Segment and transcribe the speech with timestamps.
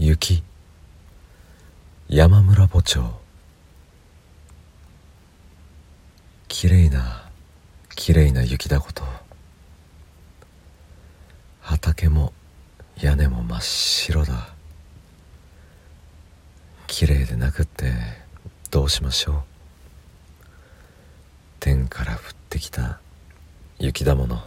[0.00, 0.44] 雪。
[2.08, 3.02] 山村墓町。
[6.46, 7.28] きれいな
[7.96, 9.02] きれいな雪だこと。
[11.60, 12.32] 畑も
[13.00, 14.54] 屋根も真っ白だ。
[16.86, 17.92] きれいでなくって
[18.70, 19.42] どうしましょう。
[21.58, 22.20] 天から降っ
[22.50, 23.00] てきた
[23.80, 24.44] 雪だもの。